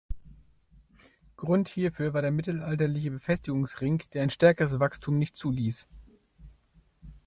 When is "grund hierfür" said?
1.37-2.15